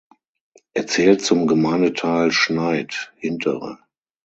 [0.73, 3.77] Er zählt zum Gemeindeteil Schnaid (hintere).